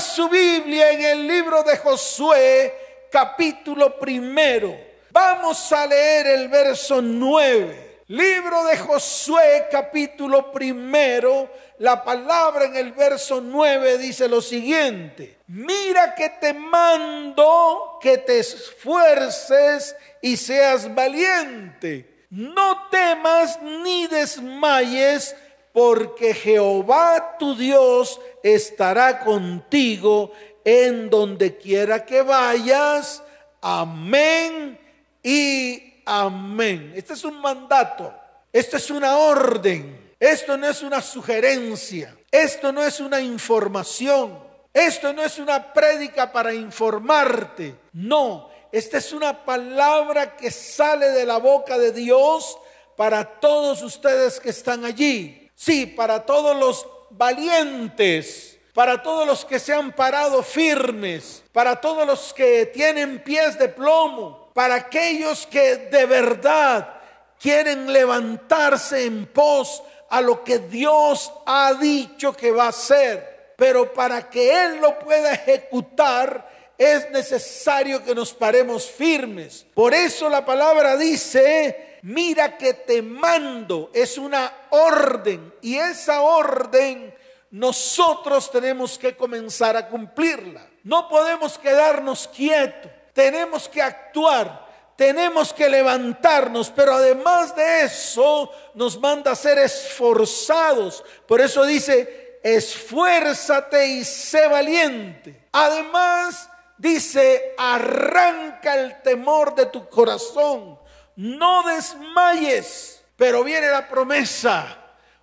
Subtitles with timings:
[0.00, 4.76] Su Biblia en el libro de Josué, capítulo primero.
[5.10, 8.00] Vamos a leer el verso 9.
[8.08, 11.48] Libro de Josué, capítulo primero.
[11.78, 15.38] La palabra en el verso 9 dice lo siguiente.
[15.46, 22.26] Mira que te mando que te esfuerces y seas valiente.
[22.30, 25.36] No temas ni desmayes
[25.72, 30.32] porque Jehová tu Dios estará contigo
[30.64, 33.22] en donde quiera que vayas.
[33.62, 34.78] Amén
[35.22, 36.92] y amén.
[36.94, 38.14] Este es un mandato,
[38.52, 44.38] esto es una orden, esto no es una sugerencia, esto no es una información,
[44.74, 51.24] esto no es una prédica para informarte, no, esta es una palabra que sale de
[51.24, 52.58] la boca de Dios
[52.94, 55.40] para todos ustedes que están allí.
[55.54, 56.86] Sí, para todos los
[57.16, 63.58] valientes, para todos los que se han parado firmes, para todos los que tienen pies
[63.58, 67.00] de plomo, para aquellos que de verdad
[67.38, 73.52] quieren levantarse en pos a lo que Dios ha dicho que va a hacer.
[73.56, 79.64] Pero para que Él lo pueda ejecutar, es necesario que nos paremos firmes.
[79.74, 87.14] Por eso la palabra dice, mira que te mando, es una orden y esa orden
[87.50, 90.68] nosotros tenemos que comenzar a cumplirla.
[90.82, 99.00] No podemos quedarnos quietos, tenemos que actuar, tenemos que levantarnos, pero además de eso nos
[99.00, 101.02] manda a ser esforzados.
[101.26, 105.48] Por eso dice, esfuérzate y sé valiente.
[105.52, 110.83] Además dice, arranca el temor de tu corazón
[111.16, 113.02] no desmayes.
[113.16, 114.78] Pero viene la promesa.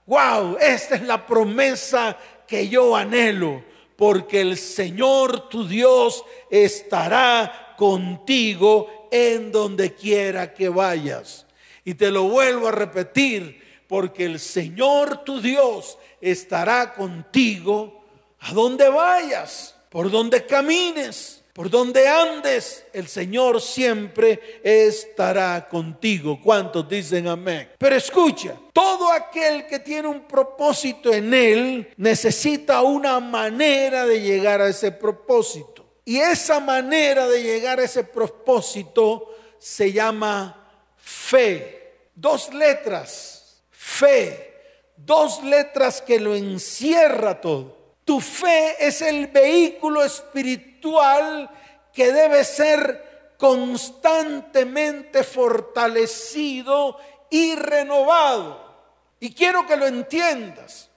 [0.06, 3.64] Wow, esta es la promesa que yo anhelo,
[3.95, 11.45] porque el Señor tu Dios estará contigo en donde quiera que vayas.
[11.84, 18.06] Y te lo vuelvo a repetir, porque el Señor tu Dios estará contigo
[18.40, 21.41] a donde vayas, por donde camines.
[21.53, 26.39] Por donde andes, el Señor siempre estará contigo.
[26.41, 27.69] ¿Cuántos dicen amén?
[27.78, 34.62] Pero escucha, todo aquel que tiene un propósito en Él necesita una manera de llegar
[34.62, 35.85] a ese propósito.
[36.06, 42.09] Y esa manera de llegar a ese propósito se llama fe.
[42.16, 44.47] Dos letras, fe.
[44.95, 47.81] Dos letras que lo encierra todo.
[48.06, 51.50] Tu fe es el vehículo espiritual
[51.94, 56.97] que debe ser constantemente fortalecido
[57.29, 58.72] y renovado.
[59.19, 60.89] Y quiero que lo entiendas.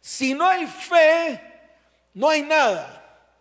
[0.00, 1.40] Si no hay fe,
[2.14, 2.98] no hay nada.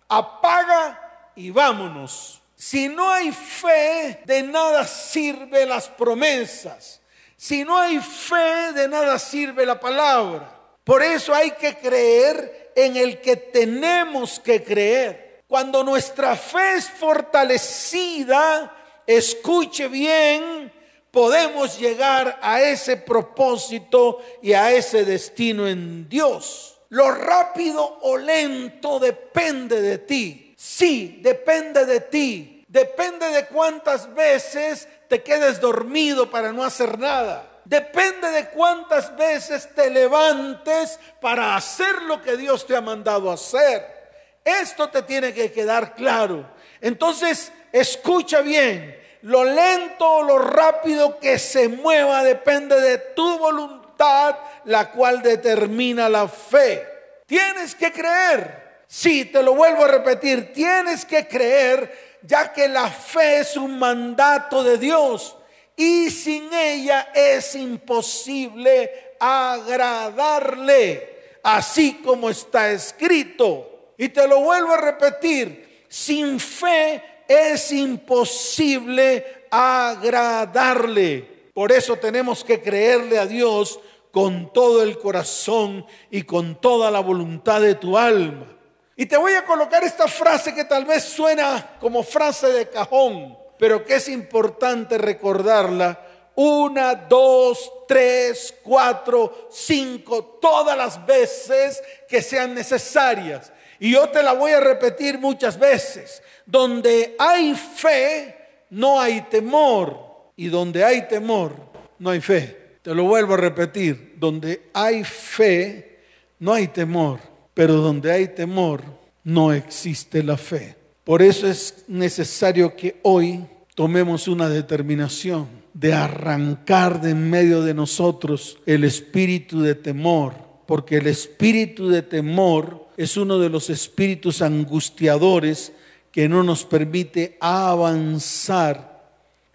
[0.07, 2.41] Apaga y vámonos.
[2.55, 7.01] Si no hay fe, de nada sirve las promesas.
[7.35, 10.60] Si no hay fe, de nada sirve la palabra.
[10.91, 15.41] Por eso hay que creer en el que tenemos que creer.
[15.47, 18.75] Cuando nuestra fe es fortalecida,
[19.07, 20.69] escuche bien,
[21.09, 26.81] podemos llegar a ese propósito y a ese destino en Dios.
[26.90, 30.53] Lo rápido o lento depende de ti.
[30.58, 32.66] Sí, depende de ti.
[32.68, 37.50] Depende de cuántas veces te quedes dormido para no hacer nada.
[37.66, 44.01] Depende de cuántas veces te levantes para hacer lo que Dios te ha mandado hacer.
[44.44, 46.45] Esto te tiene que quedar claro.
[46.79, 48.99] Entonces, escucha bien.
[49.22, 54.35] Lo lento o lo rápido que se mueva depende de tu voluntad,
[54.66, 56.88] la cual determina la fe.
[57.28, 58.81] Tienes que creer.
[58.88, 60.51] Sí, te lo vuelvo a repetir.
[60.51, 65.38] Tienes que creer, ya que la fe es un mandato de Dios
[65.76, 73.94] y sin ella es imposible agradarle, así como está escrito.
[73.98, 81.29] Y te lo vuelvo a repetir, sin fe es imposible agradarle.
[81.53, 83.79] Por eso tenemos que creerle a Dios
[84.12, 88.58] con todo el corazón y con toda la voluntad de tu alma.
[88.96, 93.38] Y te voy a colocar esta frase que tal vez suena como frase de cajón,
[93.61, 96.03] pero que es importante recordarla
[96.34, 101.79] una, dos, tres, cuatro, cinco, todas las veces
[102.09, 103.53] que sean necesarias.
[103.79, 106.23] Y yo te la voy a repetir muchas veces.
[106.43, 108.35] Donde hay fe,
[108.72, 109.96] no hay temor.
[110.35, 111.53] Y donde hay temor,
[111.99, 112.79] no hay fe.
[112.81, 114.16] Te lo vuelvo a repetir.
[114.17, 115.99] Donde hay fe,
[116.40, 117.19] no hay temor.
[117.53, 118.81] Pero donde hay temor,
[119.23, 120.80] no existe la fe.
[121.03, 123.46] Por eso es necesario que hoy
[123.76, 130.36] tomemos una determinación de arrancar de en medio de nosotros el espíritu de temor,
[130.68, 135.74] porque el espíritu de temor es uno de los espíritus angustiadores
[136.12, 138.92] que no nos permite avanzar.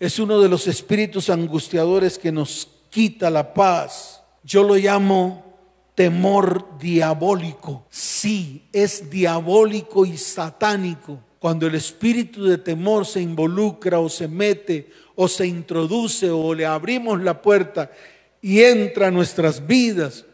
[0.00, 4.22] Es uno de los espíritus angustiadores que nos quita la paz.
[4.42, 5.44] Yo lo llamo
[5.94, 7.86] temor diabólico.
[7.90, 11.20] Sí, es diabólico y satánico.
[11.46, 16.66] Cuando el espíritu de temor se involucra o se mete o se introduce o le
[16.66, 17.92] abrimos la puerta
[18.42, 20.24] y entra a nuestras vidas,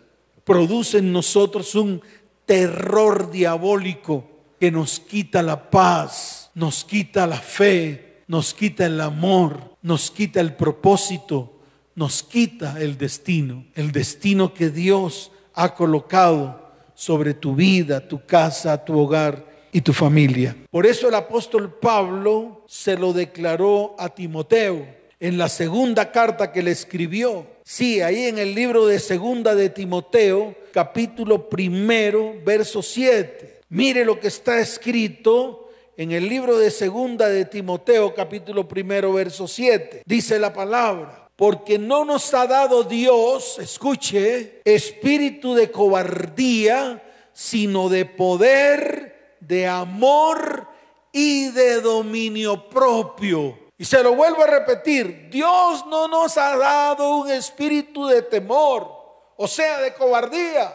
[0.42, 2.00] produce en nosotros un
[2.46, 4.26] terror diabólico
[4.58, 10.40] que nos quita la paz, nos quita la fe, nos quita el amor, nos quita
[10.40, 11.60] el propósito,
[11.94, 18.82] nos quita el destino, el destino que Dios ha colocado sobre tu vida, tu casa,
[18.82, 20.54] tu hogar y tu familia.
[20.70, 24.86] Por eso el apóstol Pablo se lo declaró a Timoteo
[25.18, 27.46] en la segunda carta que le escribió.
[27.64, 33.62] Sí, ahí en el libro de segunda de Timoteo, capítulo primero, verso 7.
[33.70, 39.48] Mire lo que está escrito en el libro de segunda de Timoteo, capítulo primero, verso
[39.48, 40.02] 7.
[40.04, 47.02] Dice la palabra porque no nos ha dado Dios, escuche, espíritu de cobardía,
[47.32, 49.11] sino de poder,
[49.46, 50.68] de amor
[51.10, 53.58] y de dominio propio.
[53.76, 58.88] Y se lo vuelvo a repetir, Dios no nos ha dado un espíritu de temor,
[59.36, 60.72] o sea, de cobardía,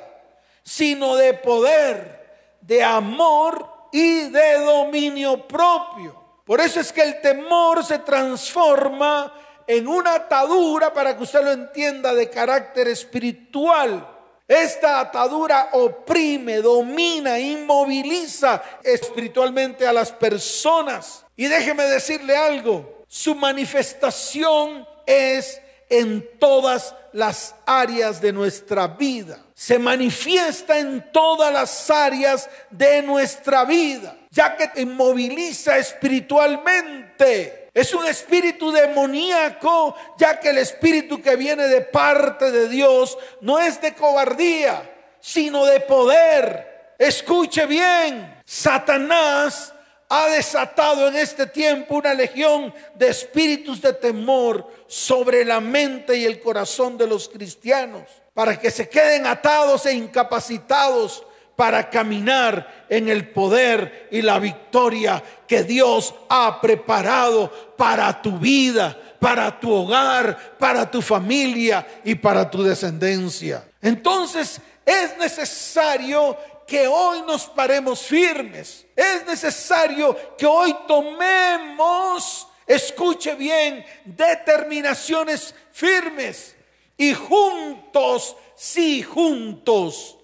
[0.62, 6.22] sino de poder, de amor y de dominio propio.
[6.44, 9.34] Por eso es que el temor se transforma
[9.66, 14.17] en una atadura, para que usted lo entienda, de carácter espiritual.
[14.48, 21.26] Esta atadura oprime, domina, inmoviliza espiritualmente a las personas.
[21.36, 29.40] Y déjeme decirle algo, su manifestación es en todas las áreas de nuestra vida.
[29.54, 37.67] Se manifiesta en todas las áreas de nuestra vida, ya que inmoviliza espiritualmente.
[37.78, 43.60] Es un espíritu demoníaco, ya que el espíritu que viene de parte de Dios no
[43.60, 44.82] es de cobardía,
[45.20, 46.96] sino de poder.
[46.98, 49.72] Escuche bien, Satanás
[50.10, 56.26] ha desatado en este tiempo una legión de espíritus de temor sobre la mente y
[56.26, 61.27] el corazón de los cristianos, para que se queden atados e incapacitados
[61.58, 68.96] para caminar en el poder y la victoria que Dios ha preparado para tu vida,
[69.20, 73.68] para tu hogar, para tu familia y para tu descendencia.
[73.82, 76.38] Entonces es necesario
[76.68, 78.86] que hoy nos paremos firmes.
[78.96, 86.56] Es necesario que hoy tomemos, escuche bien, determinaciones firmes
[86.96, 90.17] y juntos, sí, juntos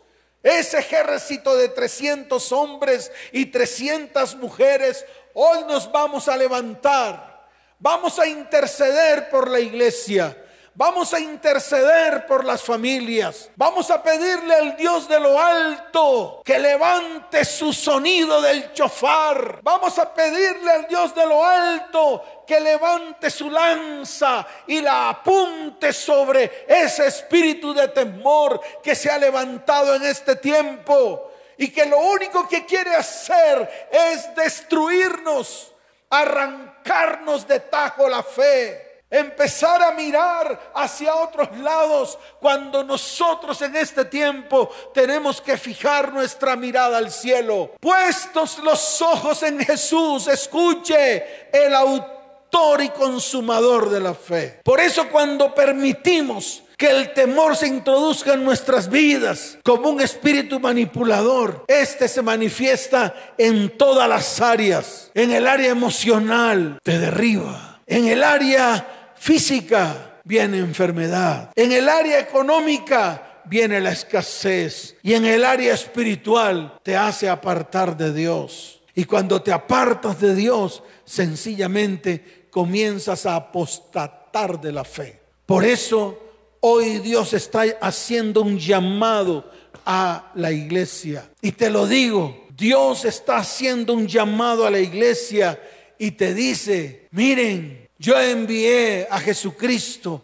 [0.43, 7.47] ese ejército de 300 hombres y 300 mujeres, hoy nos vamos a levantar.
[7.79, 10.37] Vamos a interceder por la iglesia.
[10.75, 13.51] Vamos a interceder por las familias.
[13.55, 19.59] Vamos a pedirle al Dios de lo alto que levante su sonido del chofar.
[19.61, 25.93] Vamos a pedirle al Dios de lo alto que levante su lanza y la apunte
[25.93, 31.99] sobre ese espíritu de temor que se ha levantado en este tiempo y que lo
[31.99, 35.71] único que quiere hacer es destruirnos,
[36.09, 44.05] arrancarnos de tajo la fe empezar a mirar hacia otros lados cuando nosotros en este
[44.05, 47.71] tiempo tenemos que fijar nuestra mirada al cielo.
[47.79, 54.61] Puestos los ojos en Jesús, escuche el autor y consumador de la fe.
[54.63, 60.59] Por eso cuando permitimos que el temor se introduzca en nuestras vidas como un espíritu
[60.59, 61.63] manipulador.
[61.67, 65.11] Este se manifiesta en todas las áreas.
[65.13, 67.79] En el área emocional te derriba.
[67.85, 71.51] En el área física viene enfermedad.
[71.55, 74.97] En el área económica viene la escasez.
[75.01, 78.81] Y en el área espiritual te hace apartar de Dios.
[78.93, 85.21] Y cuando te apartas de Dios, sencillamente comienzas a apostatar de la fe.
[85.45, 86.19] Por eso
[86.59, 89.49] hoy Dios está haciendo un llamado
[89.85, 91.29] a la iglesia.
[91.41, 95.57] Y te lo digo, Dios está haciendo un llamado a la iglesia
[95.97, 100.21] y te dice, miren, yo envié a Jesucristo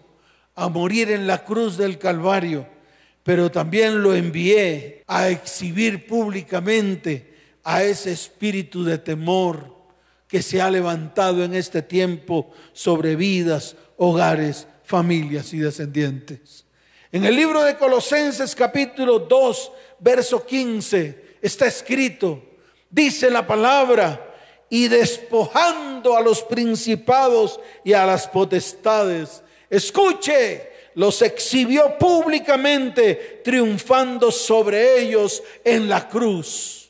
[0.54, 2.68] a morir en la cruz del Calvario,
[3.24, 7.34] pero también lo envié a exhibir públicamente
[7.64, 9.74] a ese espíritu de temor
[10.28, 16.66] que se ha levantado en este tiempo sobre vidas, hogares, familias y descendientes.
[17.14, 22.44] En el libro de Colosenses capítulo 2, verso 15, está escrito,
[22.90, 24.29] dice la palabra,
[24.70, 35.00] y despojando a los principados y a las potestades, escuche, los exhibió públicamente, triunfando sobre
[35.00, 36.90] ellos en la cruz.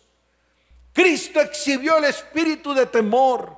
[0.93, 3.57] Cristo exhibió el espíritu de temor.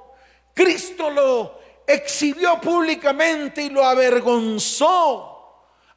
[0.53, 5.31] Cristo lo exhibió públicamente y lo avergonzó.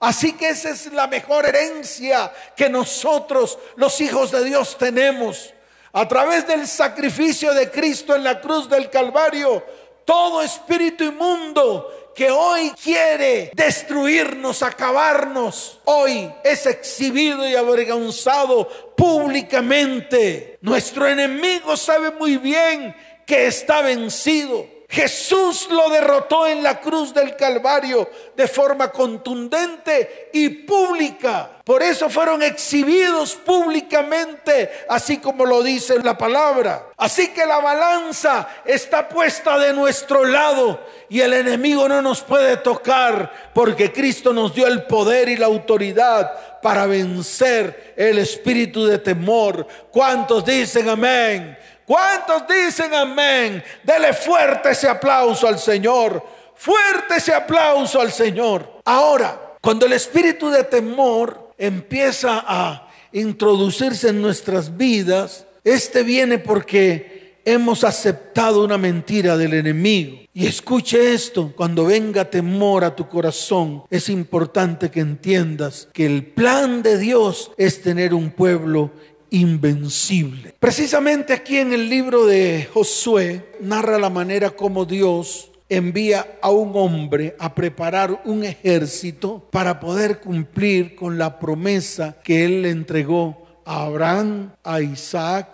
[0.00, 5.53] Así que esa es la mejor herencia que nosotros, los hijos de Dios, tenemos.
[5.96, 9.62] A través del sacrificio de Cristo en la cruz del Calvario,
[10.04, 20.58] todo espíritu inmundo que hoy quiere destruirnos, acabarnos, hoy es exhibido y avergonzado públicamente.
[20.62, 22.92] Nuestro enemigo sabe muy bien
[23.24, 24.73] que está vencido.
[24.88, 31.50] Jesús lo derrotó en la cruz del Calvario de forma contundente y pública.
[31.64, 36.88] Por eso fueron exhibidos públicamente, así como lo dice la palabra.
[36.96, 42.58] Así que la balanza está puesta de nuestro lado y el enemigo no nos puede
[42.58, 48.98] tocar porque Cristo nos dio el poder y la autoridad para vencer el espíritu de
[48.98, 49.66] temor.
[49.90, 51.58] ¿Cuántos dicen amén?
[51.86, 53.62] ¿Cuántos dicen amén?
[53.82, 56.22] Dele fuerte ese aplauso al Señor.
[56.54, 58.80] Fuerte ese aplauso al Señor.
[58.84, 67.40] Ahora, cuando el espíritu de temor empieza a introducirse en nuestras vidas, este viene porque
[67.44, 70.18] hemos aceptado una mentira del enemigo.
[70.32, 76.26] Y escuche esto, cuando venga temor a tu corazón, es importante que entiendas que el
[76.26, 78.90] plan de Dios es tener un pueblo
[79.34, 80.54] invencible.
[80.60, 86.70] Precisamente aquí en el libro de Josué narra la manera como Dios envía a un
[86.74, 93.60] hombre a preparar un ejército para poder cumplir con la promesa que él le entregó
[93.64, 95.48] a Abraham, a Isaac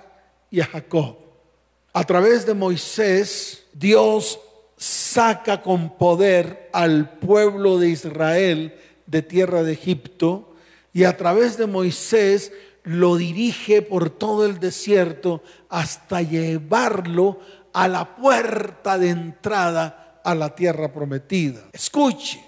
[0.50, 1.16] y a Jacob.
[1.94, 4.38] A través de Moisés, Dios
[4.76, 8.74] saca con poder al pueblo de Israel
[9.06, 10.54] de tierra de Egipto
[10.92, 12.52] y a través de Moisés
[12.84, 17.40] lo dirige por todo el desierto hasta llevarlo
[17.72, 21.60] a la puerta de entrada a la tierra prometida.
[21.72, 22.42] Escuche,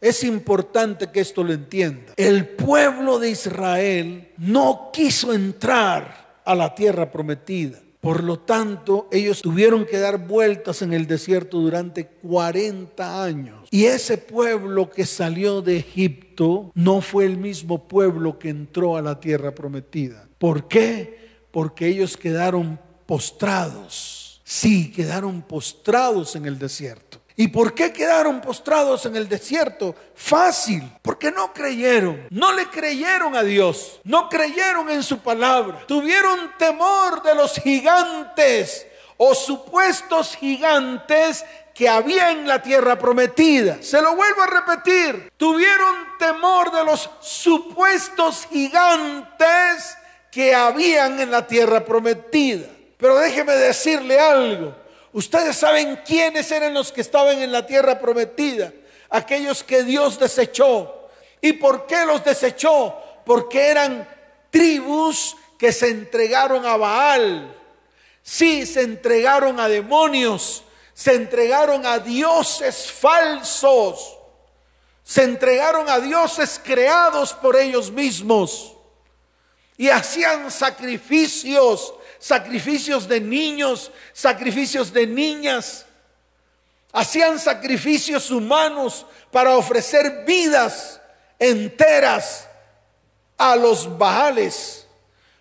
[0.00, 2.12] es importante que esto lo entienda.
[2.16, 7.78] El pueblo de Israel no quiso entrar a la tierra prometida.
[8.04, 13.66] Por lo tanto, ellos tuvieron que dar vueltas en el desierto durante 40 años.
[13.70, 19.02] Y ese pueblo que salió de Egipto no fue el mismo pueblo que entró a
[19.02, 20.28] la tierra prometida.
[20.36, 21.18] ¿Por qué?
[21.50, 24.42] Porque ellos quedaron postrados.
[24.44, 27.23] Sí, quedaron postrados en el desierto.
[27.36, 29.94] ¿Y por qué quedaron postrados en el desierto?
[30.14, 36.52] Fácil, porque no creyeron, no le creyeron a Dios, no creyeron en su palabra, tuvieron
[36.58, 38.86] temor de los gigantes
[39.16, 43.78] o supuestos gigantes que había en la tierra prometida.
[43.82, 49.96] Se lo vuelvo a repetir, tuvieron temor de los supuestos gigantes
[50.30, 52.68] que habían en la tierra prometida.
[52.96, 54.83] Pero déjeme decirle algo.
[55.14, 58.72] Ustedes saben quiénes eran los que estaban en la tierra prometida,
[59.08, 61.08] aquellos que Dios desechó.
[61.40, 62.96] ¿Y por qué los desechó?
[63.24, 64.08] Porque eran
[64.50, 67.56] tribus que se entregaron a Baal.
[68.24, 74.18] Sí, se entregaron a demonios, se entregaron a dioses falsos,
[75.04, 78.74] se entregaron a dioses creados por ellos mismos
[79.76, 81.94] y hacían sacrificios
[82.24, 85.84] sacrificios de niños, sacrificios de niñas.
[86.90, 91.02] Hacían sacrificios humanos para ofrecer vidas
[91.38, 92.48] enteras
[93.36, 94.86] a los Baales.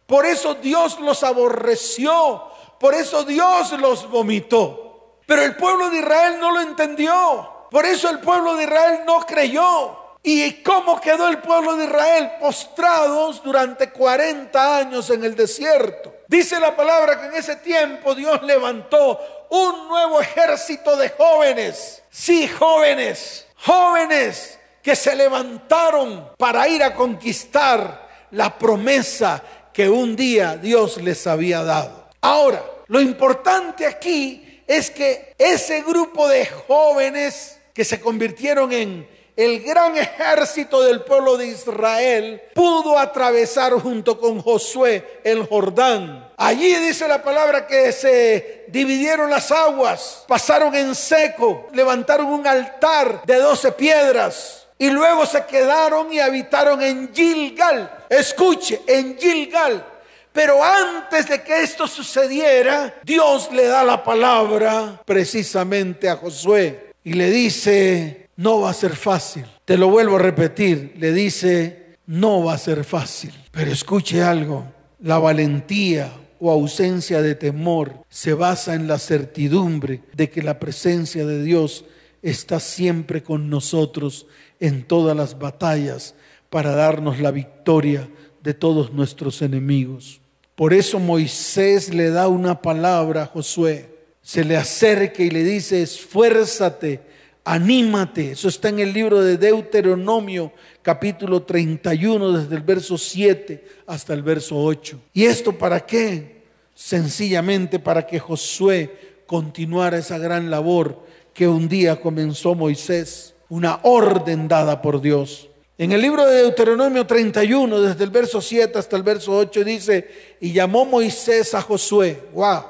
[0.06, 5.22] Por eso Dios los aborreció, por eso Dios los vomitó.
[5.26, 7.68] Pero el pueblo de Israel no lo entendió.
[7.72, 10.18] Por eso el pueblo de Israel no creyó.
[10.22, 12.34] ¿Y cómo quedó el pueblo de Israel?
[12.42, 16.13] Postrados durante 40 años en el desierto.
[16.28, 22.02] Dice la palabra que en ese tiempo Dios levantó un nuevo ejército de jóvenes.
[22.10, 29.42] Sí, jóvenes, jóvenes que se levantaron para ir a conquistar la promesa
[29.74, 32.10] que un día Dios les había dado.
[32.22, 39.64] Ahora, lo importante aquí es que ese grupo de jóvenes que se convirtieron en el
[39.64, 47.08] gran ejército del pueblo de Israel pudo atravesar junto con Josué el Jordán Allí dice
[47.08, 53.72] la palabra que se dividieron las aguas, pasaron en seco, levantaron un altar de doce
[53.72, 58.06] piedras y luego se quedaron y habitaron en Gilgal.
[58.10, 59.86] Escuche, en Gilgal.
[60.34, 67.14] Pero antes de que esto sucediera, Dios le da la palabra precisamente a Josué y
[67.14, 69.46] le dice, no va a ser fácil.
[69.66, 73.34] Te lo vuelvo a repetir, le dice, no va a ser fácil.
[73.52, 74.66] Pero escuche algo,
[75.00, 81.26] la valentía o ausencia de temor se basa en la certidumbre de que la presencia
[81.26, 81.86] de Dios
[82.22, 84.28] está siempre con nosotros
[84.60, 86.16] en todas las batallas
[86.50, 88.10] para darnos la victoria
[88.42, 90.22] de todos nuestros enemigos.
[90.56, 93.90] Por eso Moisés le da una palabra a Josué.
[94.22, 97.02] Se le acerca y le dice, esfuérzate,
[97.44, 98.32] anímate.
[98.32, 104.22] Eso está en el libro de Deuteronomio capítulo 31 desde el verso 7 hasta el
[104.22, 105.00] verso 8.
[105.14, 106.44] ¿Y esto para qué?
[106.74, 114.48] Sencillamente para que Josué continuara esa gran labor que un día comenzó Moisés, una orden
[114.48, 115.50] dada por Dios.
[115.78, 120.08] En el libro de Deuteronomio 31, desde el verso 7 hasta el verso 8, dice,
[120.40, 122.62] y llamó Moisés a Josué, wow,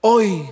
[0.00, 0.44] hoy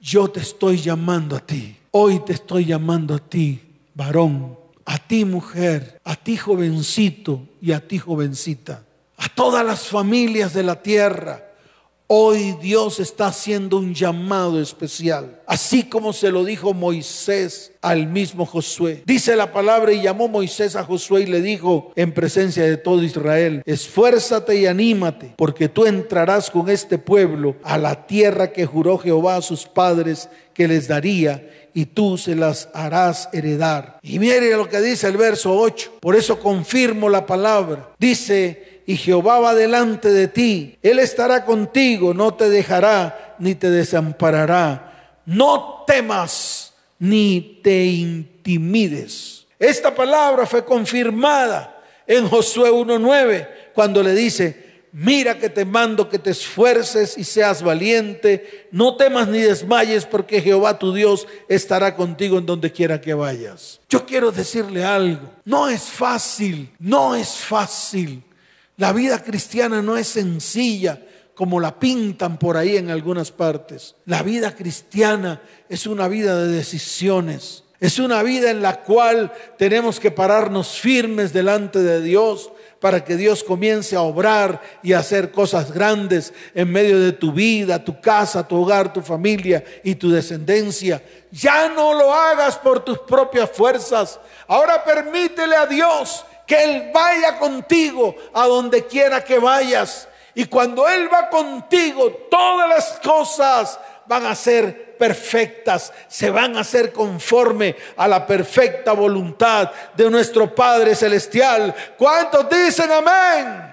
[0.00, 3.60] yo te estoy llamando a ti, hoy te estoy llamando a ti,
[3.94, 8.84] varón, a ti mujer, a ti jovencito y a ti jovencita,
[9.16, 11.47] a todas las familias de la tierra
[12.10, 18.46] Hoy Dios está haciendo un llamado especial, así como se lo dijo Moisés al mismo
[18.46, 19.02] Josué.
[19.04, 23.02] Dice la palabra y llamó Moisés a Josué y le dijo en presencia de todo
[23.02, 28.96] Israel, esfuérzate y anímate, porque tú entrarás con este pueblo a la tierra que juró
[28.96, 34.00] Jehová a sus padres que les daría y tú se las harás heredar.
[34.02, 37.90] Y mire lo que dice el verso 8, por eso confirmo la palabra.
[37.98, 40.78] Dice, y Jehová va delante de ti.
[40.80, 45.20] Él estará contigo, no te dejará ni te desamparará.
[45.26, 49.46] No temas ni te intimides.
[49.58, 56.18] Esta palabra fue confirmada en Josué 1.9 cuando le dice, mira que te mando que
[56.18, 62.38] te esfuerces y seas valiente, no temas ni desmayes porque Jehová tu Dios estará contigo
[62.38, 63.80] en donde quiera que vayas.
[63.90, 68.22] Yo quiero decirle algo, no es fácil, no es fácil
[68.78, 71.00] la vida cristiana no es sencilla
[71.34, 73.96] como la pintan por ahí en algunas partes.
[74.06, 77.64] La vida cristiana es una vida de decisiones.
[77.80, 83.16] Es una vida en la cual tenemos que pararnos firmes delante de Dios para que
[83.16, 88.00] Dios comience a obrar y a hacer cosas grandes en medio de tu vida, tu
[88.00, 91.02] casa, tu hogar, tu familia y tu descendencia.
[91.32, 94.20] Ya no lo hagas por tus propias fuerzas.
[94.46, 100.08] Ahora permítele a Dios que Él vaya contigo a donde quiera que vayas.
[100.34, 106.60] Y cuando Él va contigo, todas las cosas van a ser perfectas, se van a
[106.60, 111.74] hacer conforme a la perfecta voluntad de nuestro Padre Celestial.
[111.98, 113.70] ¿Cuántos dicen amén?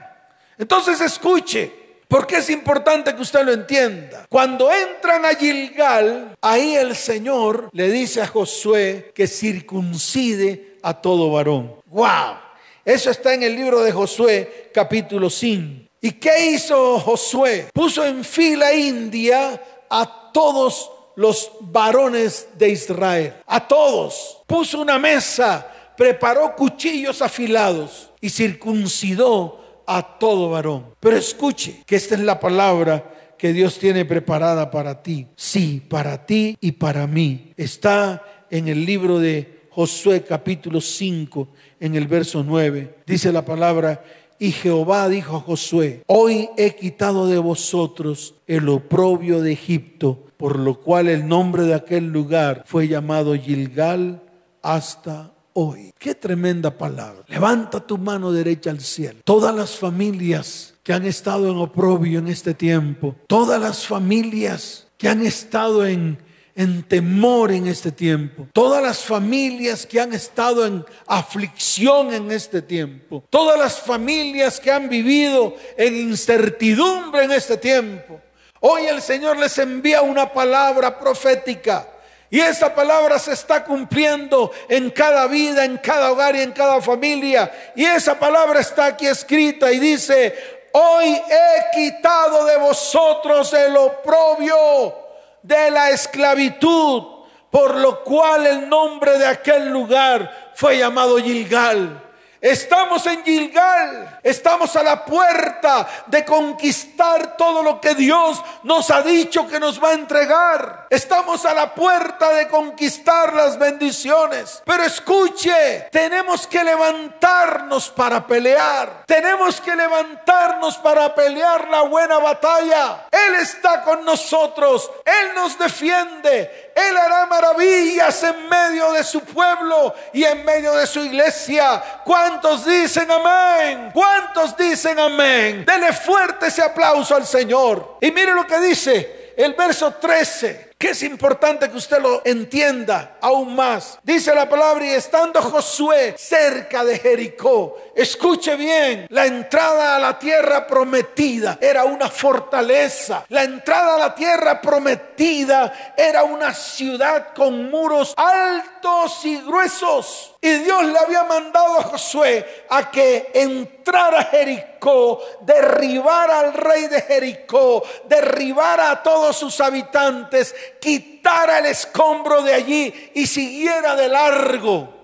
[0.58, 1.72] Entonces escuche,
[2.10, 4.26] porque es importante que usted lo entienda.
[4.28, 11.32] Cuando entran a Gilgal, ahí el Señor le dice a Josué que circuncide a todo
[11.32, 11.74] varón.
[11.86, 12.45] ¡Wow!
[12.86, 15.90] Eso está en el libro de Josué capítulo 5.
[16.02, 17.70] ¿Y qué hizo Josué?
[17.74, 23.34] Puso en fila india a todos los varones de Israel.
[23.48, 24.44] A todos.
[24.46, 25.68] Puso una mesa,
[25.98, 30.94] preparó cuchillos afilados y circuncidó a todo varón.
[31.00, 35.26] Pero escuche que esta es la palabra que Dios tiene preparada para ti.
[35.36, 37.52] Sí, para ti y para mí.
[37.58, 41.50] Está en el libro de Josué capítulo 5
[41.82, 43.00] en el verso 9.
[43.06, 44.06] Dice la palabra,
[44.40, 50.58] y Jehová dijo a Josué, hoy he quitado de vosotros el oprobio de Egipto, por
[50.58, 54.24] lo cual el nombre de aquel lugar fue llamado Gilgal
[54.62, 55.92] hasta hoy.
[56.00, 57.26] Qué tremenda palabra.
[57.28, 59.20] Levanta tu mano derecha al cielo.
[59.26, 65.10] Todas las familias que han estado en oprobio en este tiempo, todas las familias que
[65.10, 66.18] han estado en
[66.56, 68.48] en temor en este tiempo.
[68.54, 73.24] Todas las familias que han estado en aflicción en este tiempo.
[73.30, 78.22] Todas las familias que han vivido en incertidumbre en este tiempo.
[78.62, 81.90] Hoy el Señor les envía una palabra profética.
[82.30, 86.82] Y esa palabra se está cumpliendo en cada vida, en cada hogar y en cada
[86.82, 87.52] familia.
[87.76, 90.34] Y esa palabra está aquí escrita y dice,
[90.72, 95.05] hoy he quitado de vosotros el oprobio
[95.46, 97.04] de la esclavitud,
[97.52, 102.05] por lo cual el nombre de aquel lugar fue llamado Gilgal.
[102.42, 109.02] Estamos en Gilgal, estamos a la puerta de conquistar todo lo que Dios nos ha
[109.02, 110.88] dicho que nos va a entregar.
[110.90, 114.62] Estamos a la puerta de conquistar las bendiciones.
[114.66, 119.04] Pero escuche, tenemos que levantarnos para pelear.
[119.06, 123.08] Tenemos que levantarnos para pelear la buena batalla.
[123.12, 129.96] Él está con nosotros, Él nos defiende, él hará maravillas en medio de su pueblo
[130.12, 131.82] y en medio de su iglesia.
[132.28, 133.92] ¿Cuántos dicen amén?
[133.94, 135.64] ¿Cuántos dicen amén?
[135.64, 138.00] Dele fuerte ese aplauso al Señor.
[138.02, 143.18] Y mire lo que dice el verso 13 que es importante que usted lo entienda
[143.22, 143.98] aún más.
[144.04, 150.20] Dice la palabra, y estando Josué cerca de Jericó, escuche bien, la entrada a la
[150.20, 153.26] tierra prometida era una fortaleza.
[153.30, 160.36] La entrada a la tierra prometida era una ciudad con muros altos y gruesos.
[160.42, 166.88] Y Dios le había mandado a Josué a que entrara a Jericó, derribara al rey
[166.88, 174.10] de Jericó, derribara a todos sus habitantes, quitara el escombro de allí y siguiera de
[174.10, 174.96] largo.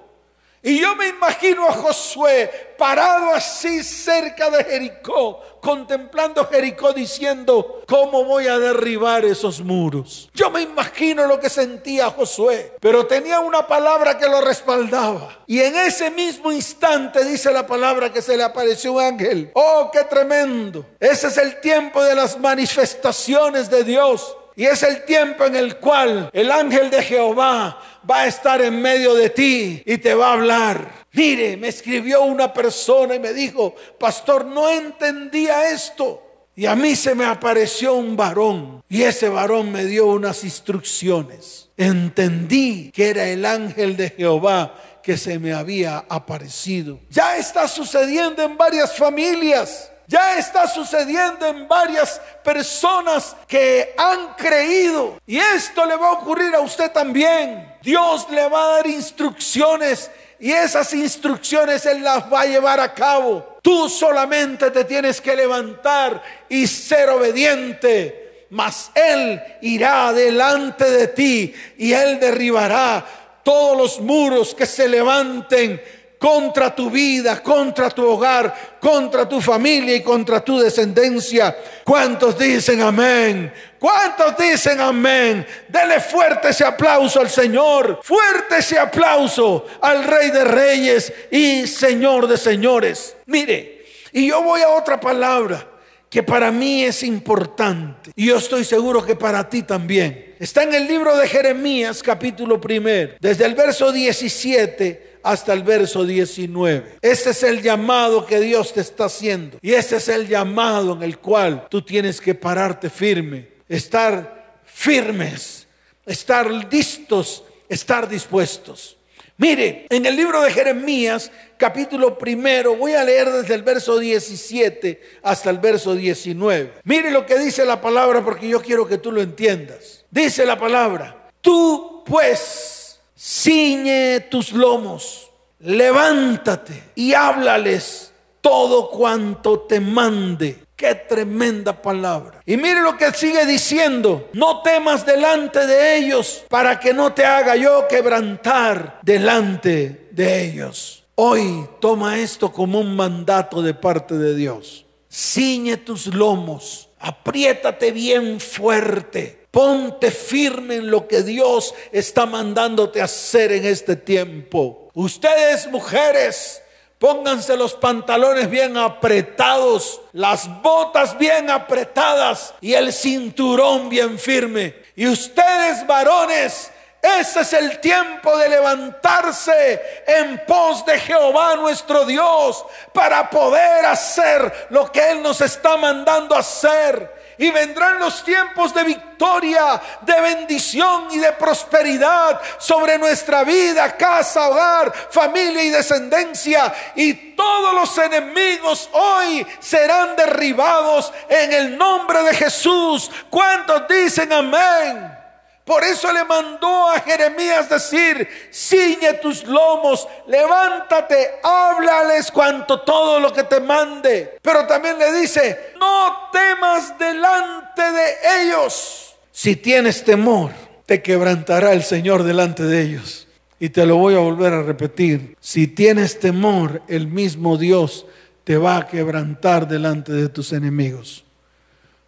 [0.63, 8.25] Y yo me imagino a Josué parado así cerca de Jericó, contemplando Jericó diciendo, ¿cómo
[8.25, 10.29] voy a derribar esos muros?
[10.35, 15.39] Yo me imagino lo que sentía Josué, pero tenía una palabra que lo respaldaba.
[15.47, 19.51] Y en ese mismo instante dice la palabra que se le apareció un ángel.
[19.55, 20.85] Oh, qué tremendo.
[20.99, 24.37] Ese es el tiempo de las manifestaciones de Dios.
[24.55, 28.81] Y es el tiempo en el cual el ángel de Jehová va a estar en
[28.81, 31.05] medio de ti y te va a hablar.
[31.13, 36.27] Mire, me escribió una persona y me dijo, pastor, no entendía esto.
[36.55, 41.69] Y a mí se me apareció un varón y ese varón me dio unas instrucciones.
[41.77, 46.99] Entendí que era el ángel de Jehová que se me había aparecido.
[47.09, 49.90] Ya está sucediendo en varias familias.
[50.11, 55.17] Ya está sucediendo en varias personas que han creído.
[55.25, 57.77] Y esto le va a ocurrir a usted también.
[57.81, 62.93] Dios le va a dar instrucciones y esas instrucciones Él las va a llevar a
[62.93, 63.59] cabo.
[63.61, 68.47] Tú solamente te tienes que levantar y ser obediente.
[68.49, 73.05] Mas Él irá delante de ti y Él derribará
[73.43, 75.81] todos los muros que se levanten
[76.21, 81.57] contra tu vida, contra tu hogar, contra tu familia y contra tu descendencia.
[81.83, 83.51] ¿Cuántos dicen amén?
[83.79, 85.43] ¿Cuántos dicen amén?
[85.67, 92.27] Dele fuerte ese aplauso al Señor, fuerte ese aplauso al Rey de Reyes y Señor
[92.27, 93.15] de Señores.
[93.25, 95.67] Mire, y yo voy a otra palabra
[96.07, 100.35] que para mí es importante y yo estoy seguro que para ti también.
[100.37, 106.05] Está en el libro de Jeremías capítulo primero, desde el verso 17 hasta el verso
[106.05, 106.97] 19.
[107.01, 109.57] Ese es el llamado que Dios te está haciendo.
[109.61, 115.67] Y ese es el llamado en el cual tú tienes que pararte firme, estar firmes,
[116.05, 118.97] estar listos, estar dispuestos.
[119.37, 125.01] Mire, en el libro de Jeremías, capítulo primero, voy a leer desde el verso 17
[125.23, 126.73] hasta el verso 19.
[126.83, 130.05] Mire lo que dice la palabra porque yo quiero que tú lo entiendas.
[130.11, 132.80] Dice la palabra, tú pues
[133.21, 135.29] ciñe tus lomos,
[135.59, 140.63] levántate y háblales todo cuanto te mande.
[140.75, 142.41] Qué tremenda palabra.
[142.43, 144.29] Y mire lo que sigue diciendo.
[144.33, 151.03] No temas delante de ellos para que no te haga yo quebrantar delante de ellos.
[151.13, 154.87] Hoy toma esto como un mandato de parte de Dios.
[155.07, 163.51] Ciñe tus lomos, apriétate bien fuerte Ponte firme en lo que Dios está mandándote hacer
[163.51, 164.89] en este tiempo.
[164.93, 166.61] Ustedes mujeres,
[166.97, 174.73] pónganse los pantalones bien apretados, las botas bien apretadas y el cinturón bien firme.
[174.95, 182.63] Y ustedes varones, ese es el tiempo de levantarse en pos de Jehová nuestro Dios
[182.93, 188.83] para poder hacer lo que Él nos está mandando hacer y vendrán los tiempos de
[188.83, 196.73] victoria, de bendición y de prosperidad sobre nuestra vida, casa, hogar, familia y descendencia.
[196.95, 203.09] Y todos los enemigos hoy serán derribados en el nombre de Jesús.
[203.29, 205.20] ¿Cuántos dicen amén?
[205.65, 213.31] Por eso le mandó a Jeremías decir, ciñe tus lomos, levántate, háblales cuanto todo lo
[213.31, 214.37] que te mande.
[214.41, 219.15] Pero también le dice, no temas delante de ellos.
[219.31, 220.51] Si tienes temor,
[220.85, 223.27] te quebrantará el Señor delante de ellos.
[223.59, 225.37] Y te lo voy a volver a repetir.
[225.39, 228.07] Si tienes temor, el mismo Dios
[228.43, 231.23] te va a quebrantar delante de tus enemigos.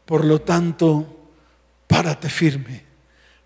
[0.05, 1.05] Por lo tanto,
[1.87, 2.83] párate firme,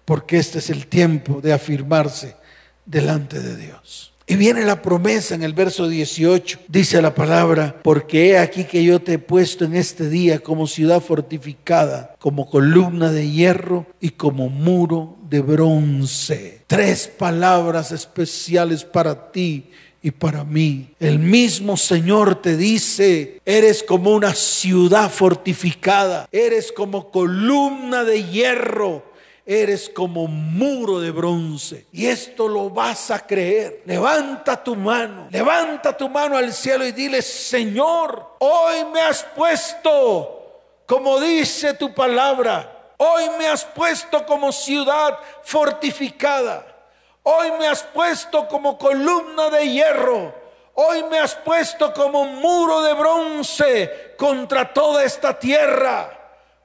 [0.08, 2.38] porque este es el tiempo de afirmarse
[2.86, 4.14] delante de Dios.
[4.26, 6.60] Y viene la promesa en el verso 18.
[6.70, 10.66] Dice la palabra, porque he aquí que yo te he puesto en este día como
[10.66, 16.62] ciudad fortificada, como columna de hierro y como muro de bronce.
[16.68, 20.88] Tres palabras especiales para ti y para mí.
[21.02, 29.17] El mismo Señor te dice, eres como una ciudad fortificada, eres como columna de hierro
[29.48, 31.88] eres como muro de bronce.
[31.94, 33.82] Y esto lo vas a creer.
[33.86, 40.84] Levanta tu mano, levanta tu mano al cielo y dile, Señor, hoy me has puesto,
[40.86, 46.76] como dice tu palabra, hoy me has puesto como ciudad fortificada.
[47.24, 50.36] Hoy me has puesto como columna de hierro.
[50.74, 56.17] Hoy me has puesto como muro de bronce contra toda esta tierra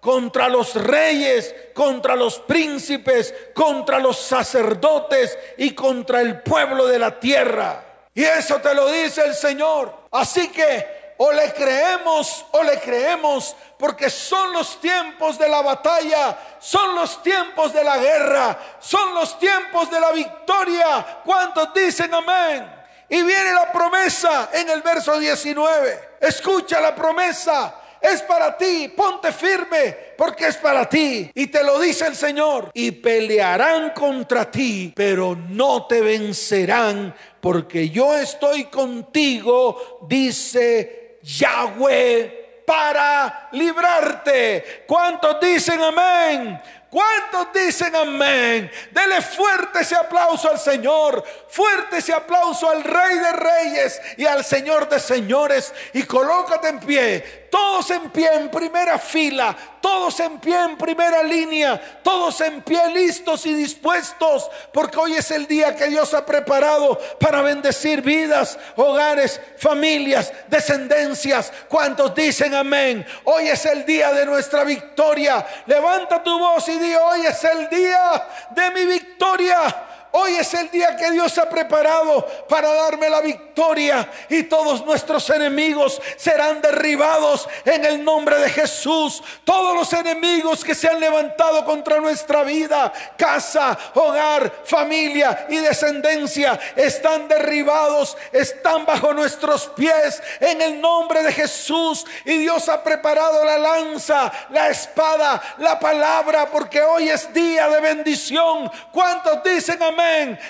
[0.02, 7.20] contra los reyes, contra los príncipes, contra los sacerdotes y contra el pueblo de la
[7.20, 7.84] tierra.
[8.12, 9.94] Y eso te lo dice el Señor.
[10.10, 16.36] Así que o le creemos o le creemos porque son los tiempos de la batalla,
[16.58, 21.20] son los tiempos de la guerra, son los tiempos de la victoria.
[21.24, 22.68] ¿Cuántos dicen amén?
[23.08, 26.16] Y viene la promesa en el verso 19.
[26.20, 31.30] Escucha la promesa es para ti, ponte firme, porque es para ti.
[31.34, 32.70] Y te lo dice el Señor.
[32.74, 43.48] Y pelearán contra ti, pero no te vencerán, porque yo estoy contigo, dice Yahweh, para
[43.52, 44.84] librarte.
[44.86, 46.60] ¿Cuántos dicen amén?
[46.90, 48.70] ¿Cuántos dicen amén?
[48.90, 54.44] Dele fuerte ese aplauso al Señor, fuerte ese aplauso al Rey de Reyes y al
[54.44, 60.38] Señor de Señores y colócate en pie todos en pie en primera fila, todos en
[60.40, 65.76] pie en primera línea, todos en pie listos y dispuestos, porque hoy es el día
[65.76, 71.52] que Dios ha preparado para bendecir vidas, hogares, familias, descendencias.
[71.68, 73.04] ¿Cuántos dicen amén?
[73.24, 75.46] Hoy es el día de nuestra victoria.
[75.66, 79.91] Levanta tu voz y di, hoy es el día de mi victoria.
[80.14, 85.30] Hoy es el día que Dios ha preparado para darme la victoria y todos nuestros
[85.30, 89.22] enemigos serán derribados en el nombre de Jesús.
[89.42, 96.60] Todos los enemigos que se han levantado contra nuestra vida, casa, hogar, familia y descendencia
[96.76, 102.04] están derribados, están bajo nuestros pies en el nombre de Jesús.
[102.26, 107.80] Y Dios ha preparado la lanza, la espada, la palabra, porque hoy es día de
[107.80, 108.70] bendición.
[108.92, 110.01] ¿Cuántos dicen amén?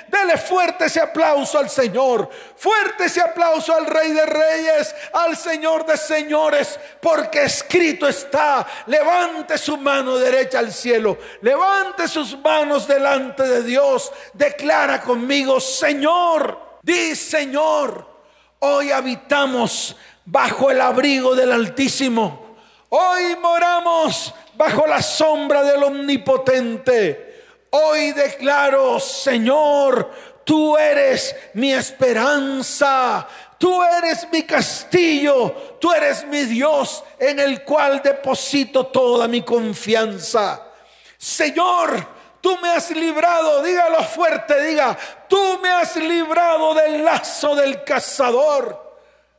[0.09, 2.29] Dele fuerte ese aplauso al Señor.
[2.57, 8.67] Fuerte ese aplauso al Rey de Reyes, al Señor de Señores, porque escrito está.
[8.87, 11.19] Levante su mano derecha al cielo.
[11.41, 14.13] Levante sus manos delante de Dios.
[14.33, 18.07] Declara conmigo, Señor, di Señor,
[18.61, 22.57] hoy habitamos bajo el abrigo del Altísimo.
[22.91, 27.32] Hoy moramos bajo la sombra del Omnipotente.
[27.75, 30.11] Hoy declaro, Señor,
[30.45, 38.03] tú eres mi esperanza, tú eres mi castillo, tú eres mi Dios en el cual
[38.03, 40.67] deposito toda mi confianza.
[41.17, 42.07] Señor,
[42.43, 48.99] tú me has librado, dígalo fuerte, diga, tú me has librado del lazo del cazador,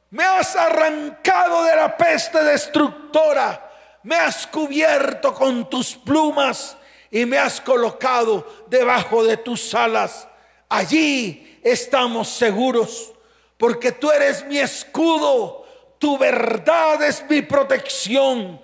[0.09, 6.77] me has arrancado de la peste destructora, me has cubierto con tus plumas
[7.13, 10.27] y me has colocado debajo de tus alas.
[10.67, 13.13] Allí estamos seguros,
[13.55, 15.63] porque tú eres mi escudo,
[15.99, 18.59] tu verdad es mi protección.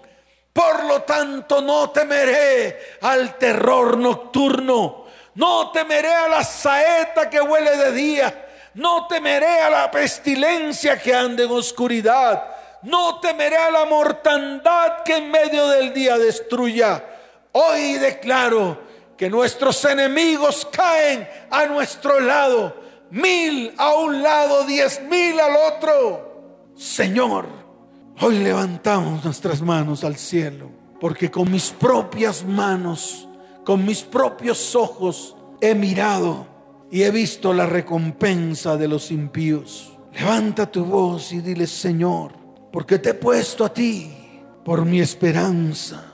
[0.52, 7.78] Por lo tanto, no temeré al terror nocturno, no temeré a la saeta que huele
[7.78, 12.46] de día, no temeré a la pestilencia que ande en oscuridad,
[12.82, 17.18] no temeré a la mortandad que en medio del día destruya
[17.52, 18.78] Hoy declaro
[19.18, 22.76] que nuestros enemigos caen a nuestro lado,
[23.10, 26.72] mil a un lado, diez mil al otro.
[26.76, 27.48] Señor,
[28.22, 30.70] hoy levantamos nuestras manos al cielo,
[31.02, 33.28] porque con mis propias manos,
[33.66, 36.46] con mis propios ojos, he mirado
[36.92, 39.98] y he visto la recompensa de los impíos.
[40.14, 42.34] Levanta tu voz y dile, Señor,
[42.72, 44.12] porque te he puesto a ti
[44.64, 46.09] por mi esperanza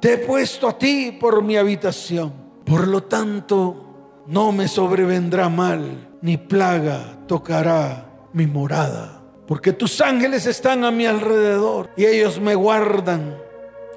[0.00, 2.32] te he puesto a ti por mi habitación.
[2.64, 9.22] Por lo tanto, no me sobrevendrá mal, ni plaga tocará mi morada.
[9.46, 13.38] Porque tus ángeles están a mi alrededor y ellos me guardan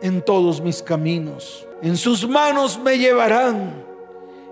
[0.02, 1.68] en todos mis caminos.
[1.82, 3.84] En sus manos me llevarán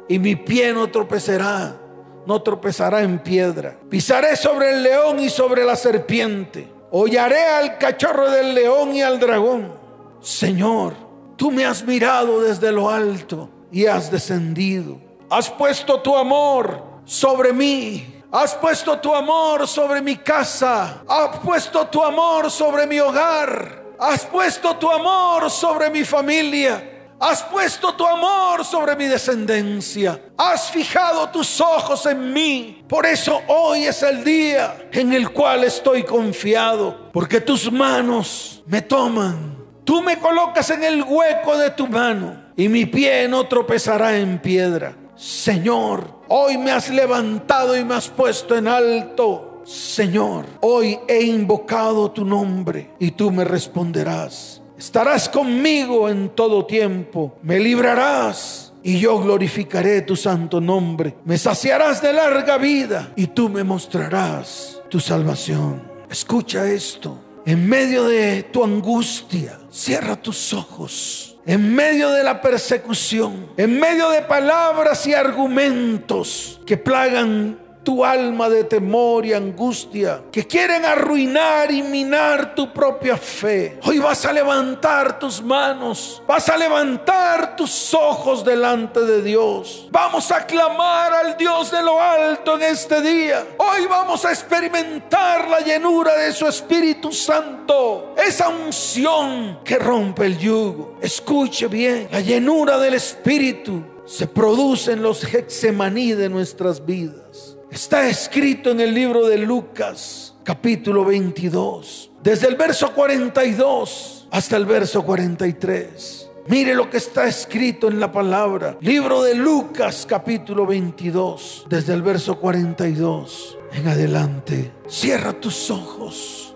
[0.10, 1.78] y mi pie no tropezará,
[2.26, 3.80] no tropezará en piedra.
[3.90, 6.68] Pisaré sobre el león y sobre la serpiente.
[6.92, 9.72] Hollaré al cachorro del león y al dragón.
[10.20, 11.09] Señor,
[11.40, 15.00] tú me has mirado desde lo alto y has descendido.
[15.30, 18.22] Has puesto tu amor sobre mí.
[18.30, 21.02] Has puesto tu amor sobre mi casa.
[21.08, 23.84] Has puesto tu amor sobre mi hogar.
[23.98, 26.84] Has puesto tu amor sobre mi familia.
[27.22, 30.22] Has puesto tu amor sobre mi descendencia.
[30.38, 32.84] Has fijado tus ojos en mí.
[32.88, 37.10] Por eso hoy es el día en el cual estoy confiado.
[37.14, 39.59] Porque tus manos me toman.
[39.90, 44.38] Tú me colocas en el hueco de tu mano y mi pie no tropezará en
[44.38, 44.96] piedra.
[45.16, 49.64] Señor, hoy me has levantado y me has puesto en alto.
[49.66, 54.62] Señor, hoy he invocado tu nombre y tú me responderás.
[54.78, 61.16] Estarás conmigo en todo tiempo, me librarás y yo glorificaré tu santo nombre.
[61.26, 65.82] Me saciarás de larga vida y tú me mostrarás tu salvación.
[66.12, 67.29] Escucha esto.
[67.50, 71.36] En medio de tu angustia, cierra tus ojos.
[71.48, 78.50] En medio de la persecución, en medio de palabras y argumentos que plagan tu alma
[78.50, 83.80] de temor y angustia, que quieren arruinar y minar tu propia fe.
[83.84, 89.88] Hoy vas a levantar tus manos, vas a levantar tus ojos delante de Dios.
[89.92, 93.46] Vamos a clamar al Dios de lo alto en este día.
[93.58, 100.38] Hoy vamos a experimentar la llenura de su Espíritu Santo, esa unción que rompe el
[100.38, 100.98] yugo.
[101.02, 107.29] Escuche bien, la llenura del Espíritu se produce en los hexemaní de nuestras vidas.
[107.72, 114.66] Está escrito en el libro de Lucas, capítulo 22, desde el verso 42 hasta el
[114.66, 116.32] verso 43.
[116.48, 118.76] Mire lo que está escrito en la palabra.
[118.82, 124.72] Libro de Lucas, capítulo 22, desde el verso 42 en adelante.
[124.88, 126.56] Cierra tus ojos.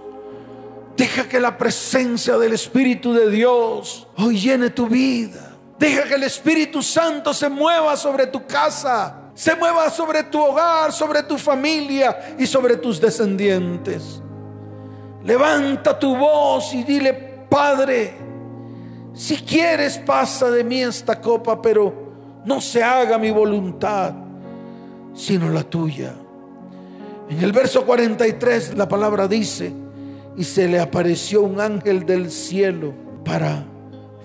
[0.97, 5.57] Deja que la presencia del Espíritu de Dios hoy llene tu vida.
[5.77, 10.91] Deja que el Espíritu Santo se mueva sobre tu casa se mueva sobre tu hogar,
[10.91, 14.21] sobre tu familia y sobre tus descendientes.
[15.23, 17.13] Levanta tu voz y dile,
[17.49, 18.15] Padre,
[19.13, 24.13] si quieres pasa de mí esta copa, pero no se haga mi voluntad,
[25.13, 26.13] sino la tuya.
[27.29, 29.73] En el verso 43 la palabra dice,
[30.35, 32.93] y se le apareció un ángel del cielo
[33.23, 33.65] para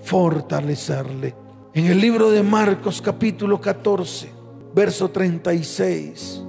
[0.03, 1.35] fortalecerle.
[1.73, 4.38] En el libro de Marcos capítulo 14
[4.79, 6.41] verso 36.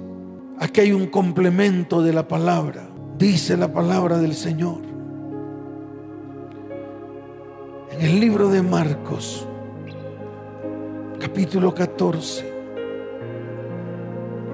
[0.57, 2.87] Aquí hay un complemento de la palabra.
[3.17, 4.77] Dice la palabra del Señor.
[7.91, 9.45] En el libro de Marcos,
[11.19, 12.49] capítulo 14,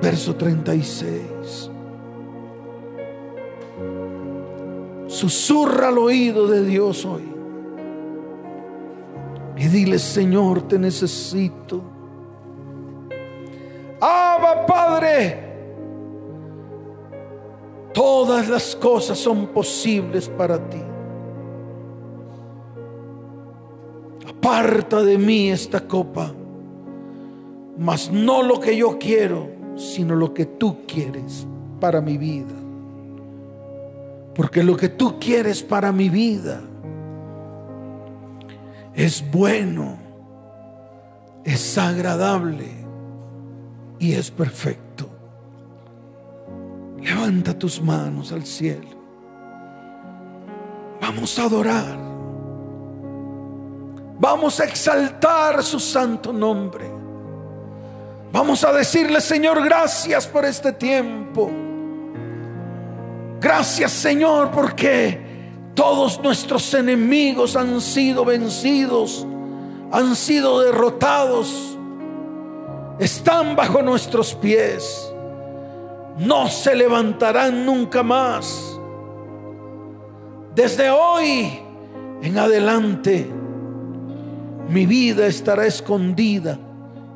[0.01, 1.69] verso 36.
[5.05, 7.31] Susurra al oído de Dios hoy.
[9.55, 11.96] Y dile, Señor, te necesito.
[13.99, 15.43] Abba Padre,
[17.93, 20.81] todas las cosas son posibles para ti.
[24.29, 26.31] Aparta de mí esta copa,
[27.77, 31.47] mas no lo que yo quiero, sino lo que tú quieres
[31.79, 32.53] para mi vida.
[34.35, 36.61] Porque lo que tú quieres para mi vida
[38.93, 39.97] es bueno,
[41.43, 42.86] es agradable
[43.99, 45.09] y es perfecto.
[47.01, 48.97] Levanta tus manos al cielo.
[51.01, 51.97] Vamos a adorar.
[54.19, 56.85] Vamos a exaltar su santo nombre.
[58.31, 61.49] Vamos a decirle, Señor, gracias por este tiempo.
[63.39, 65.25] Gracias, Señor, porque
[65.75, 69.25] todos nuestros enemigos han sido vencidos,
[69.91, 71.76] han sido derrotados
[72.99, 75.11] están bajo nuestros pies.
[76.17, 78.79] No se levantarán nunca más.
[80.55, 81.59] Desde hoy
[82.21, 83.29] en adelante,
[84.69, 86.57] mi vida estará escondida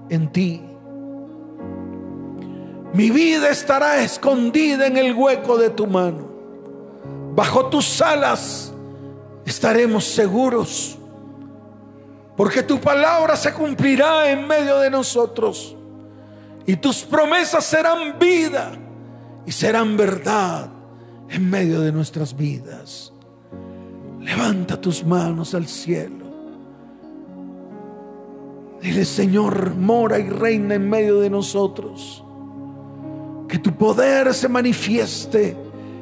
[0.09, 0.61] en ti.
[2.93, 6.29] Mi vida estará escondida en el hueco de tu mano.
[7.33, 8.73] Bajo tus alas
[9.45, 10.97] estaremos seguros
[12.35, 15.75] porque tu palabra se cumplirá en medio de nosotros
[16.65, 18.71] Y tus promesas serán vida
[19.45, 20.69] y serán verdad
[21.29, 23.11] en medio de nuestras vidas.
[24.19, 26.25] Levanta tus manos al cielo.
[28.81, 32.23] Dile, Señor, mora y reina en medio de nosotros.
[33.47, 35.57] Que tu poder se manifieste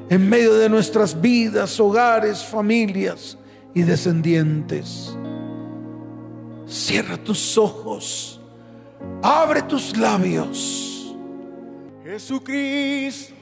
[0.09, 3.37] en medio de nuestras vidas, hogares, familias
[3.73, 5.15] y descendientes.
[6.69, 8.39] Cierra tus ojos,
[9.23, 11.15] abre tus labios.
[12.03, 13.33] Jesucristo,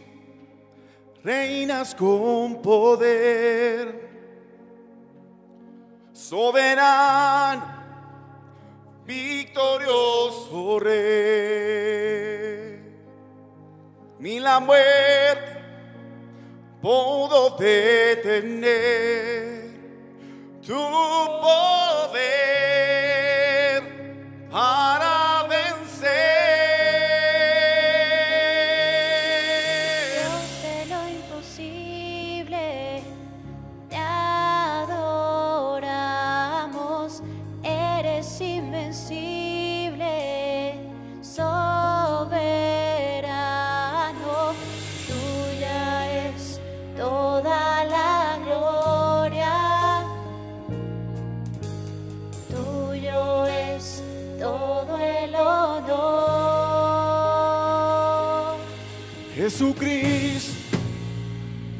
[1.26, 4.08] reinas con poder,
[6.14, 7.66] soberano,
[9.06, 12.80] victorioso rey.
[14.20, 15.58] Ni la muerte
[16.82, 19.68] pudo detener
[20.66, 22.97] tu poder
[24.52, 25.17] para
[59.58, 60.78] Jesucristo,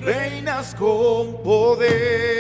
[0.02, 2.37] reinas con poder,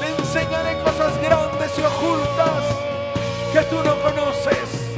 [0.00, 2.64] Te enseñaré cosas grandes y ocultas
[3.52, 4.92] que tú no conoces.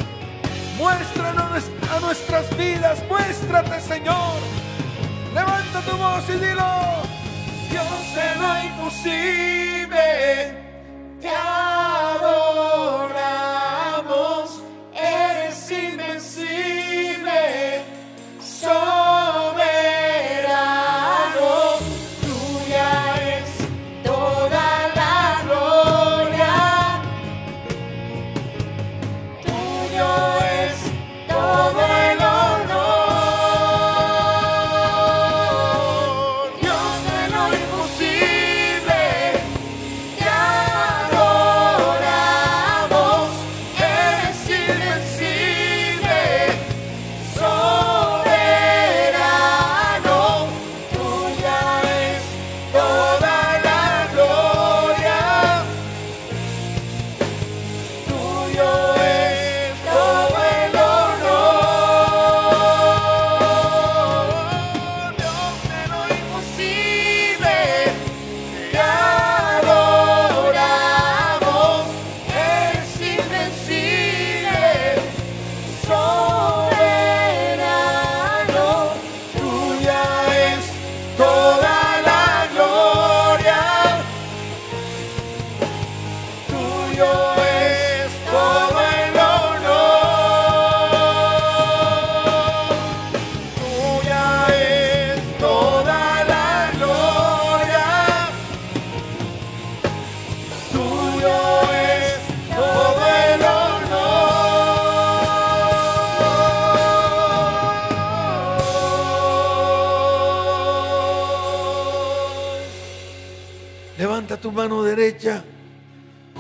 [0.76, 4.40] Muéstranos a nuestras vidas, muéstrate, Señor.
[5.32, 6.66] Levanta tu voz y dilo.
[7.70, 10.04] Dios de lo imposible,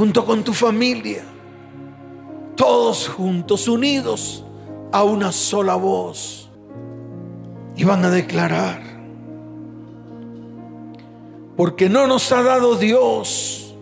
[0.06, 1.24] junto con tu familia.
[2.54, 4.44] Todos juntos, unidos
[4.92, 6.48] a una sola voz.
[7.74, 8.80] Y van a declarar.
[11.56, 13.74] Porque no nos ha dado Dios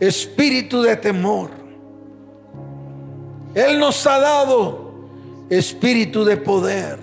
[0.00, 1.50] espíritu de temor.
[3.54, 4.94] Él nos ha dado
[5.50, 6.98] espíritu de poder,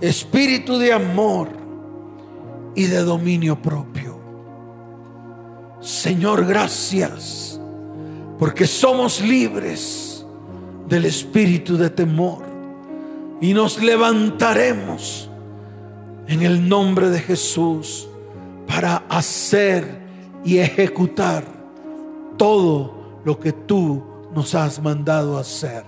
[0.00, 1.48] espíritu de amor
[2.74, 4.23] y de dominio propio.
[5.84, 7.60] Señor, gracias,
[8.38, 10.24] porque somos libres
[10.88, 12.42] del espíritu de temor
[13.42, 15.28] y nos levantaremos
[16.26, 18.08] en el nombre de Jesús
[18.66, 20.00] para hacer
[20.42, 21.44] y ejecutar
[22.38, 24.02] todo lo que tú
[24.34, 25.84] nos has mandado hacer.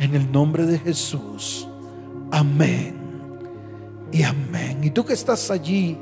[0.00, 1.68] En el nombre de Jesús.
[2.32, 2.96] Amén.
[4.10, 4.82] Y amén.
[4.82, 5.96] Y tú que estás allí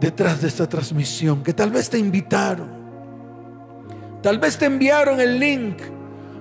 [0.00, 2.68] detrás de esta transmisión, que tal vez te invitaron,
[4.22, 5.78] tal vez te enviaron el link,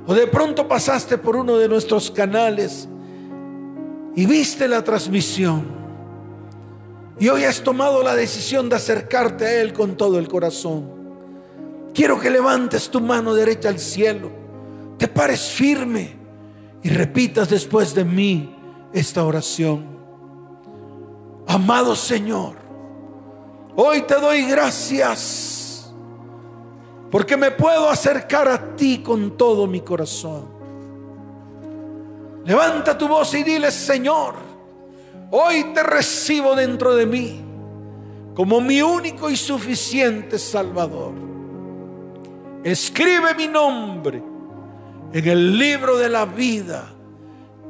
[0.06, 2.88] o de pronto pasaste por uno de nuestros canales
[4.16, 5.66] y viste la transmisión.
[7.20, 10.90] Y hoy has tomado la decisión de acercarte a Él con todo el corazón.
[11.94, 14.32] Quiero que levantes tu mano derecha al cielo,
[14.98, 16.18] te pares firme
[16.82, 18.56] y repitas después de mí
[18.94, 19.86] esta oración.
[21.48, 22.56] Amado Señor,
[23.76, 25.94] hoy te doy gracias
[27.12, 30.46] porque me puedo acercar a ti con todo mi corazón.
[32.46, 34.36] Levanta tu voz y dile, Señor,
[35.32, 37.40] hoy te recibo dentro de mí
[38.34, 41.14] como mi único y suficiente Salvador.
[42.64, 44.24] Escribe mi nombre
[45.14, 46.92] en el libro de la vida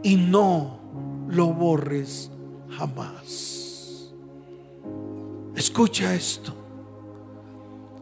[0.02, 0.80] y no
[1.28, 2.32] lo borres
[2.70, 3.63] jamás.
[5.64, 6.54] Escucha esto.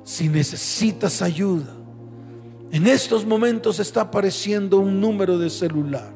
[0.04, 1.72] Si necesitas ayuda,
[2.72, 6.12] en estos momentos está apareciendo un número de celular.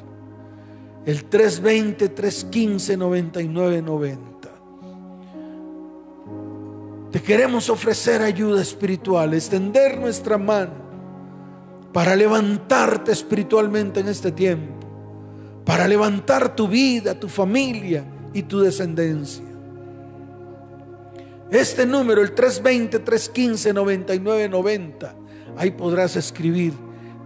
[1.04, 4.18] El 320-315-9990.
[7.12, 10.74] Te queremos ofrecer ayuda espiritual, extender nuestra mano
[11.92, 14.74] para levantarte espiritualmente en este tiempo,
[15.64, 19.45] para levantar tu vida, tu familia y tu descendencia.
[21.50, 25.14] Este número, el 320-315-9990,
[25.56, 26.74] ahí podrás escribir,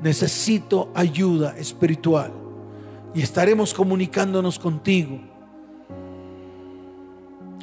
[0.03, 2.33] necesito ayuda espiritual.
[3.15, 5.19] Y estaremos comunicándonos contigo.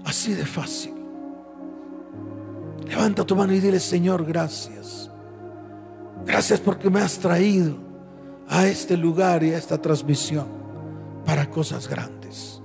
[0.03, 0.93] Así de fácil.
[2.87, 5.11] Levanta tu mano y dile, Señor, gracias.
[6.25, 7.77] Gracias porque me has traído
[8.47, 10.47] a este lugar y a esta transmisión
[11.25, 12.61] para cosas grandes.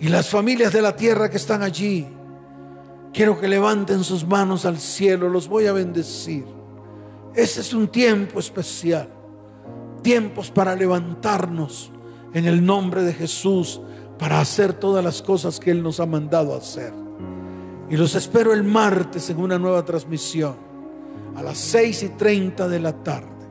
[0.00, 2.06] Y las familias de la tierra que están allí,
[3.18, 6.44] quiero que levanten sus manos al cielo, los voy a bendecir.
[7.34, 9.08] Ese es un tiempo especial,
[10.02, 11.90] tiempos para levantarnos
[12.32, 13.80] en el nombre de Jesús,
[14.20, 16.92] para hacer todas las cosas que Él nos ha mandado hacer.
[17.90, 20.54] Y los espero el martes en una nueva transmisión
[21.34, 23.48] a las 6 y 30 de la tarde.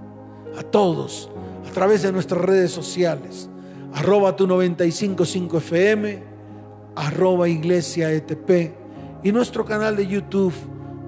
[0.57, 1.29] A todos,
[1.69, 3.49] a través de nuestras redes sociales,
[3.93, 6.23] arroba tu 955 FM,
[6.95, 8.86] arroba iglesia ETP
[9.27, 10.53] y nuestro canal de YouTube,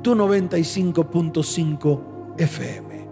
[0.01, 3.07] tu 95.5 FM.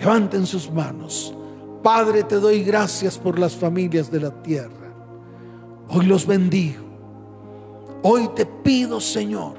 [0.00, 1.32] Levanten sus manos.
[1.80, 4.92] Padre, te doy gracias por las familias de la tierra.
[5.90, 6.82] Hoy los bendigo.
[8.02, 9.54] Hoy te pido, Señor,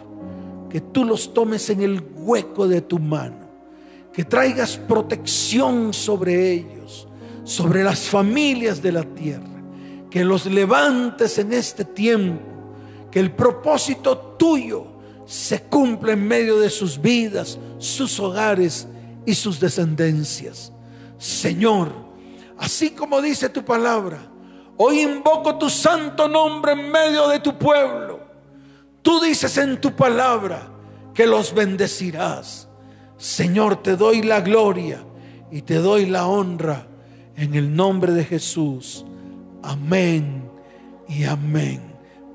[0.69, 3.47] que tú los tomes en el hueco de tu mano,
[4.11, 7.07] que traigas protección sobre ellos,
[7.45, 9.63] sobre las familias de la tierra,
[10.09, 12.52] que los levantes en este tiempo,
[13.13, 14.87] que el propósito tuyo
[15.27, 18.87] se cumpla en medio de sus vidas, sus hogares
[19.23, 20.73] y sus descendencias.
[21.19, 21.91] Señor,
[22.57, 24.17] así como dice tu palabra,
[24.77, 28.19] hoy invoco tu santo nombre en medio de tu pueblo.
[29.03, 30.71] Tú dices en tu palabra
[31.13, 32.67] que los bendecirás.
[33.17, 35.05] Señor, te doy la gloria
[35.51, 36.87] y te doy la honra
[37.35, 39.05] en el nombre de Jesús.
[39.61, 40.49] Amén
[41.07, 41.92] y amén.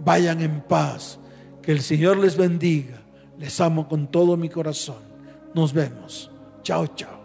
[0.09, 1.19] Vayan en paz.
[1.61, 3.03] Que el Señor les bendiga.
[3.39, 5.03] Les amo con todo mi corazón.
[5.55, 6.31] Nos vemos.
[6.63, 7.18] Chao, chao.